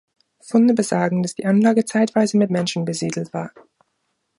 Funde 0.41 0.73
besagen, 0.73 1.21
dass 1.21 1.35
die 1.35 1.45
Anlage 1.45 1.85
zeitweise 1.85 2.35
mit 2.35 2.49
Menschen 2.49 2.85
besiedelt 2.85 3.35
war. 3.35 3.51